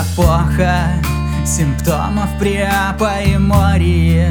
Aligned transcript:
Эпоха 0.00 0.94
симптомов 1.44 2.30
при 2.38 2.56
апоемории 2.56 4.28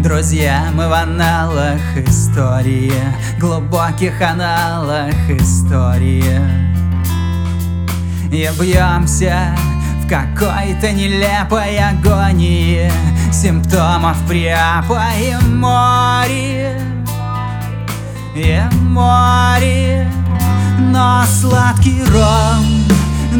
Друзья, 0.00 0.68
мы 0.74 0.86
в 0.88 0.92
аналах 0.92 1.80
истории. 1.96 2.92
Глубоких 3.40 4.22
аналах 4.22 5.14
истории. 5.28 6.40
И 8.30 8.48
бьемся 8.60 9.56
в 10.04 10.08
какой-то 10.08 10.92
нелепой 10.92 11.78
агонии. 11.78 12.88
Симптомов 13.32 14.16
при 14.28 14.46
апоемории 14.46 15.40
И 18.36 18.60
море 18.84 20.06
Но 20.78 21.24
сладкий 21.24 22.04
ром 22.04 22.64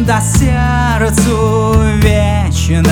до 0.05 0.21
сердцу 0.21 1.73
вечность. 2.01 2.87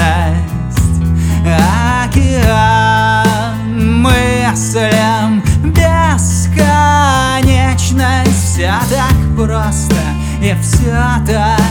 Океан 2.03 3.55
мыслям 4.01 5.41
бесконечность. 5.63 8.43
Все 8.43 8.73
так 8.89 9.15
просто 9.35 9.95
и 10.41 10.55
все 10.61 11.21
так 11.25 11.61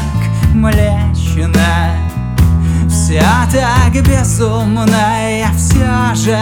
млечно. 0.54 1.90
Все 2.88 3.24
так 3.52 3.92
безумно 3.92 5.28
и 5.28 5.44
все 5.56 6.14
же 6.14 6.38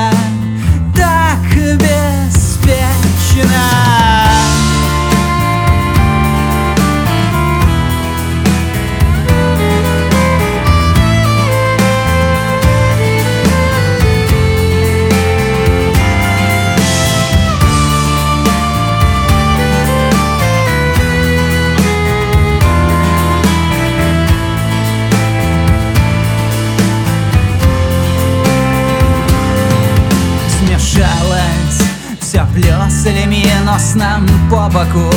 так 0.95 1.41
беспечно 1.79 3.74
или 33.07 33.27
минус 33.27 33.95
нам 33.95 34.27
по 34.51 34.69
боку. 34.69 35.11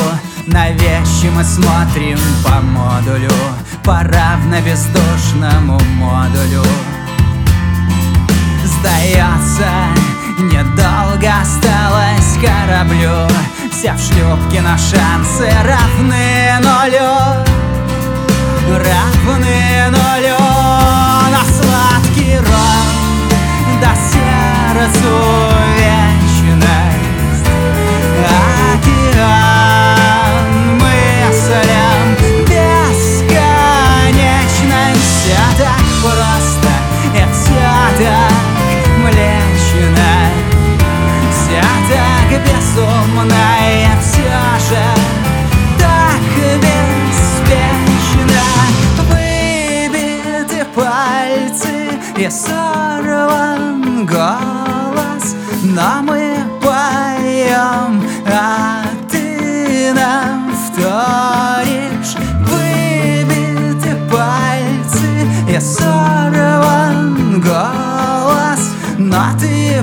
На 0.46 0.70
вещи 0.70 1.26
мы 1.34 1.44
смотрим 1.44 2.18
по 2.42 2.60
модулю 2.60 3.30
По 3.84 4.02
равнобездушному 4.02 5.78
модулю. 5.96 6.64
Сдается, 8.64 9.68
недолго 10.38 11.30
осталось 11.42 12.38
кораблю. 12.40 13.28
Все 13.70 13.92
в 13.92 13.98
шлюпке, 13.98 14.62
на 14.62 14.76
шансы 14.78 15.50
равны 15.64 16.58
нулю. 16.60 17.44
Равны 18.68 19.90
нулю 19.90 20.47
безумная 43.68 44.00
все 44.00 44.32
же 44.68 44.84
так 45.78 46.22
беспечно. 46.60 48.42
Выбиты 49.10 50.64
пальцы 50.74 51.74
и 52.16 52.28
сорван 52.30 54.06
голос 54.06 55.36
Но 55.62 56.02
мы 56.02 56.36
поем, 56.60 58.02
а 58.26 58.84
ты 59.10 59.92
нам 59.94 60.52
вторишь. 60.54 62.16
Выбиты 62.46 63.96
пальцы 64.10 65.10
и 65.48 65.60
сорван 65.60 67.40
голос 67.40 68.72
Но 68.98 69.24
ты 69.38 69.82